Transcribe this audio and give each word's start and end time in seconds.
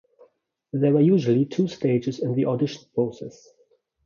There 0.73 0.95
are 0.95 0.99
usually 1.01 1.45
two 1.45 1.67
stages 1.67 2.17
in 2.17 2.33
the 2.33 2.45
audition 2.47 2.85
process. 2.95 3.47